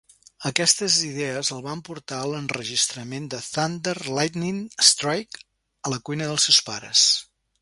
[0.49, 5.45] Aquestes idees el van portar a l'enregistrament de "Thunder, Lightning, Strike"
[5.91, 7.09] a la cuina dels seus pares.